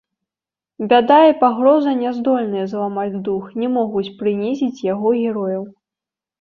[0.93, 5.65] Бяда і пагроза няздольныя зламаць дух, не могуць прынізіць яго герояў.